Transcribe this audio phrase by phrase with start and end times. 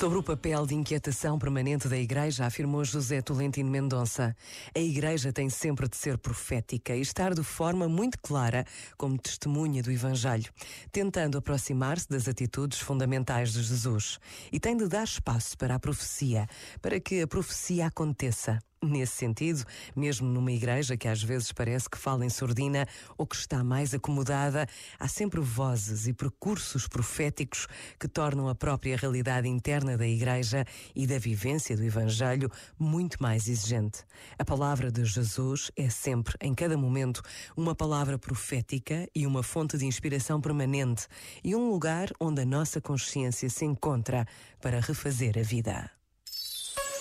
[0.00, 4.34] Sobre o papel de inquietação permanente da Igreja, afirmou José Tolentino Mendonça.
[4.74, 8.64] A Igreja tem sempre de ser profética e estar de forma muito clara
[8.96, 10.50] como testemunha do Evangelho,
[10.90, 14.18] tentando aproximar-se das atitudes fundamentais de Jesus.
[14.50, 16.48] E tem de dar espaço para a profecia,
[16.80, 18.58] para que a profecia aconteça.
[18.82, 19.62] Nesse sentido,
[19.94, 23.92] mesmo numa igreja que às vezes parece que fala em sordina ou que está mais
[23.92, 24.66] acomodada,
[24.98, 30.64] há sempre vozes e percursos proféticos que tornam a própria realidade interna da igreja
[30.96, 34.02] e da vivência do Evangelho muito mais exigente.
[34.38, 37.20] A palavra de Jesus é sempre, em cada momento,
[37.54, 41.06] uma palavra profética e uma fonte de inspiração permanente
[41.44, 44.26] e um lugar onde a nossa consciência se encontra
[44.58, 45.99] para refazer a vida.